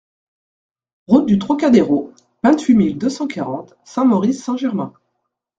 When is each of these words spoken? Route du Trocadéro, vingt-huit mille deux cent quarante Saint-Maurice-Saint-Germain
Route 1.05 1.27
du 1.27 1.37
Trocadéro, 1.37 2.11
vingt-huit 2.43 2.73
mille 2.73 2.97
deux 2.97 3.07
cent 3.11 3.27
quarante 3.27 3.75
Saint-Maurice-Saint-Germain 3.83 4.93